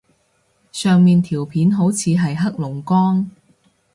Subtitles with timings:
[0.71, 3.29] 上面條片好似係黑龍江